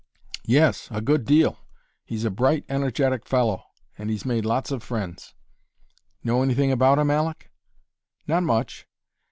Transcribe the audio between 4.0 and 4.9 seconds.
he's made lots of